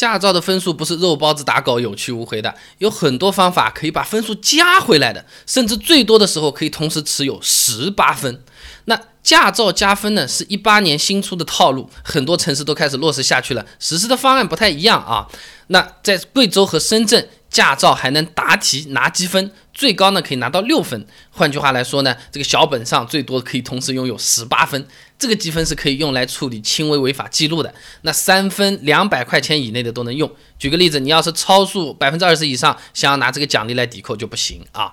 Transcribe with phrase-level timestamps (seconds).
[0.00, 8.42] 驾照的分数不是肉包子打狗有去无回的，有很多方法可以把分数加回来的，甚至最多的时候可以同时持有十八分。
[8.86, 15.28] 那驾照加分呢，是一八年新出的套路，很多城市都开始落实下去了，实施的方案不太一样啊。
[15.66, 19.52] 那在贵州和深圳，驾照还能答题拿积分。
[19.72, 24.86] 最高呢可以拿到六分，换句话来说呢，这个小本上最多可以同时拥有十八分，
[25.18, 27.72] 这个积分是可以用来处理轻微违法记录的。
[28.02, 30.30] 那三分两百块钱以内的都能用。
[30.58, 34.92] 举个例子，你要是超速百分之二十以上，想要拿这个奖励来抵扣就不行啊。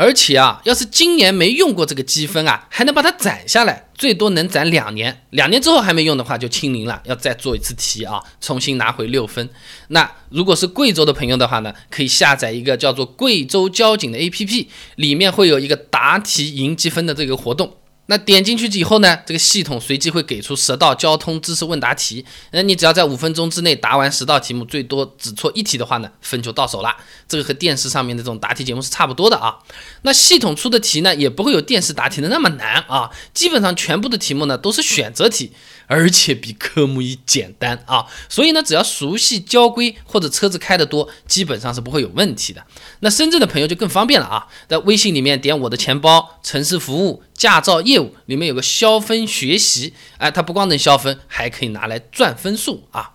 [0.00, 5.24] 而且啊，要是今年没用过这个积分啊，还能把它攒下来，最多能攒两年。
[5.30, 9.50] 两年之后还没用的话，就清零了，要再做一次题啊，重新拿回六分。
[9.88, 17.78] 那如果是贵州的朋友的话呢，可以下载一个叫做贵州交警的 APP，里面会有一个答题赢积分的这个活动。
[18.10, 26.96] 那点进去以后呢，这个系统随机会给出十道交通知识问答题，那你只要在五分钟之内答完十道题目，最多只错一题的话呢，分就到手了。
[27.28, 29.58] 这个和电视上面的这种答题节目是差不多的啊。
[30.02, 35.52] 那系统出的题呢，也不会有电视答题的那么难啊，基本上全部的题目呢都是选择题。
[35.90, 42.62] 而且比科目一简单啊，所以呢，只要熟悉交规或者车子开得多，基本上是不会有问题的。
[43.00, 53.12] 那深圳的朋友就更方便了啊，在微信里面点我的钱包、城市服务、驾照业里面有个消分学习，哎，它不光能消分，还可以拿来赚分数啊。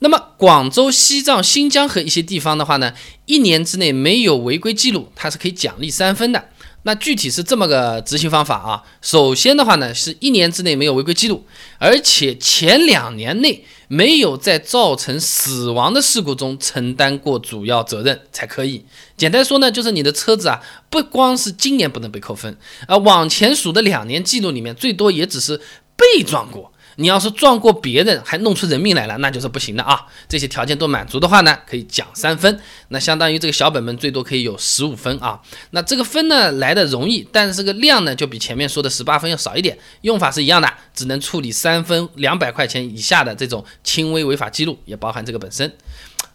[0.00, 2.92] 那么广州、西藏、新疆和一些地方的话呢，
[3.24, 6.48] 一年之内没有违规记录，它是可以奖励三分的。
[6.82, 8.82] 那具体是这么个执行方法啊。
[9.02, 11.44] 首先的话呢，是一年之内没有违规记录，
[11.78, 18.84] 而且前两年内没有在造成死亡的事故中承担过主要责任才可以。
[19.16, 25.60] 简单说呢，就是你的车子啊，不光是今年不能被扣分，啊，往前数的两年记录里面，最多也只是
[25.96, 26.70] 被撞过。
[26.96, 30.06] 你要是撞过别人还弄出人命来了，那就是不行的啊！
[30.28, 35.40] 这些条件都满足的话呢，可以奖三分，那相当于这个小本本最多可以有十五分啊。
[35.70, 39.78] 那这个分呢来的容易，但是这个量呢就比前面说的十八分要少一点。
[40.00, 45.70] 用法是一样的，只能处理三分两百块钱以下的这种轻微违法记录，也包含这个本身。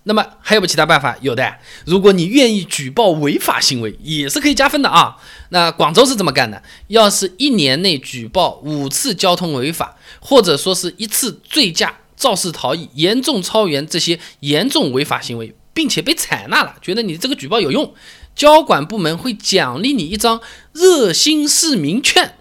[0.04, 1.16] 那么还有没有其他办法？
[1.22, 5.16] 有的，如果你愿意举报违法行为，也是可以加分的啊。
[5.50, 17.94] 那广州是这么干的：要是一年内举报五次交通违法，或者说是一次醉驾、肇事逃逸、严重超员这些严重违法行为，并且被采纳了，觉得你这个举报有用，
[18.36, 20.42] 交管部门会奖励你一张
[20.74, 22.34] 热心市民券，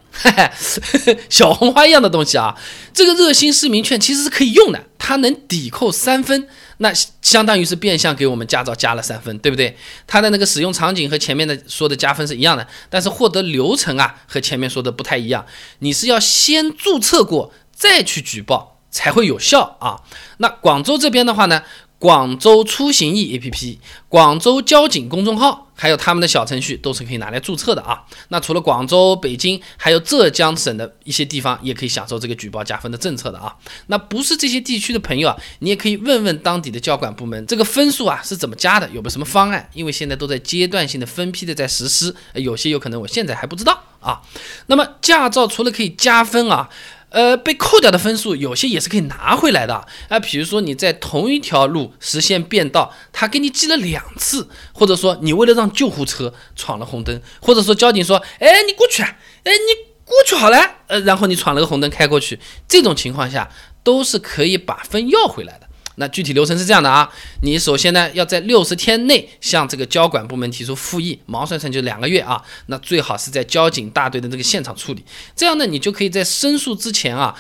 [1.28, 2.56] 小红花一样的东西啊。
[2.94, 6.48] 这个热心市民券其实是可以用的，它能抵扣三分。
[6.82, 9.76] 那相当于是变相给我们驾照加了三分，对不对？
[10.06, 15.44] 它的那个使用场景和前面的说的加分是一样的，但是获得流程啊和前面说的不太一样。
[15.80, 20.00] 你是要先注册过再去举报才会有效啊。
[20.38, 21.62] 那广州这边的话呢？
[22.00, 23.76] 广州出行易 APP、
[24.08, 28.04] 广州交警公众号，还有他们的小程序，都是可以拿来注册的啊。
[28.28, 33.54] 那除了广州、北京，还有浙江省的一些地方，也可以享受这个举报加分的政策的啊。
[33.88, 39.68] 那不是这些地区的朋友啊，你也可以问问当地的交管部门，这个分数啊是怎么加的，有没有什么方案？
[39.74, 44.22] 因为现在都在阶段性的分批的在实施，有些有可能我现在还不知道啊。
[44.68, 46.70] 那么驾照除了可以加分啊。
[47.10, 49.86] 呃，被扣掉的分数有些也是可以拿回来的。
[50.08, 62.38] 啊，比如说你在同一条路实现变道，他给你记了两次，或者说你为了让救护车闯了红灯，或者说交警说，哎，你过去，哎，你过去好了，呃，然后你闯了个红灯开过去，
[62.68, 63.50] 这种情况下
[63.82, 65.69] 都是可以把分要回来的。
[66.00, 67.08] 那具体流程是这样的啊，
[67.42, 75.04] 你首先呢要在六十天内向这个交管部门提出复议，毛算算就两个月啊，那最好是在交警大队的这个现场处理，
[75.36, 77.36] 这样呢你就可以在申诉之前啊。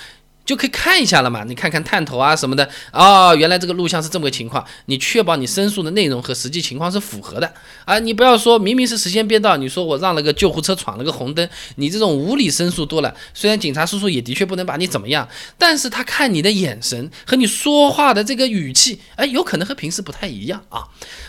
[0.50, 20.82] 就可以看一下了嘛，你看看探头啊什么的哦，原来这个录像是这么个情况，你确保你申诉的内容和实际情况是符合的啊，你不要说明明是时间变道，你说我让了个救护车闯了个红灯，你这种无理申诉多了，虽然警察叔叔也的确不能把你怎么样，但是他看你的眼神和你说话的这个语气，哎，有可能和平时不太一样啊。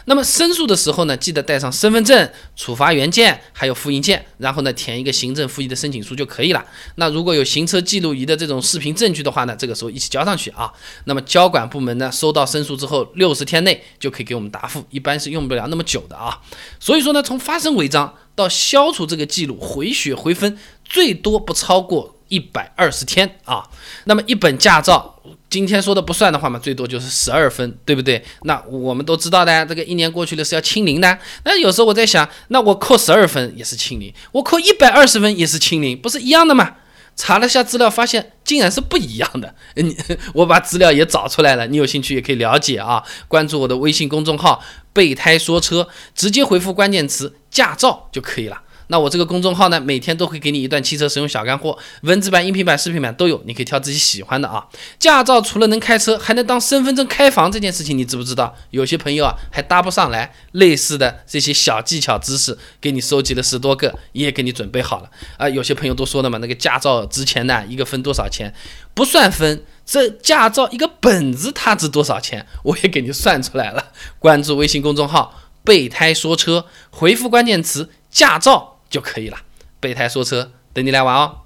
[0.05, 6.65] 那么申诉的时候呢，记得带上身份证、处罚原件还有复印件，然后呢填一个行政复议的申请书就可以了。
[6.95, 10.71] 那如果有行车记录仪的这种视频证证据的话呢，这个时候一起交上去啊。
[11.03, 16.39] 那么交管部门呢收到申诉之后，六十天内就可以给我们答复，一般是用不了那么久的啊。
[16.79, 23.69] 所以说呢，从发生违章到消除这个记录、回血回分，最多不超过一百二十天啊。
[24.05, 25.17] 那么一本驾照。
[25.49, 28.23] 今天说的不算的话嘛，最多就是十二分，对不对？
[28.43, 31.19] 那我们都知道的，这个一年过去了是要清零的。
[31.43, 36.75] 那有时候我在想，那我扣十二分也是清零，我扣一百二十分也是清零，不是一样的吗？
[37.15, 39.53] 查了下资料，发现竟然是不一样的。
[39.75, 39.95] 你
[40.33, 43.03] 我把资料也找出来了，你有兴趣也可以了解啊。
[43.27, 44.63] 关注我的微信公众号
[44.93, 48.61] “备胎说车”，直接回复关键词“驾照”就可以了。
[48.91, 54.67] 那我这个公众号呢，每天都会给你一段汽车使用小干货，文字版、音频版、视频版都有，你可以挑自己喜欢的啊。
[54.99, 58.53] 驾照除了能开车，还能当身份证开房，这件事情你知不知道？
[58.71, 65.47] 有些朋友啊还搭不上来，类似的这些小技巧知识，给你收集了十多个，也给你准备好了啊。
[65.47, 68.53] 有些朋友都说了嘛，那个驾照值钱呢，一个分多少钱？
[68.93, 72.45] 不算分，这驾照一个本子它值多少钱？
[72.63, 73.93] 我也给你算出来了。
[74.19, 75.33] 关注微信公众号
[75.63, 78.70] “备胎说车”，回复关键词“驾照”。
[78.91, 79.37] 就可以了。
[79.79, 81.40] 备胎说车，等你来玩哦。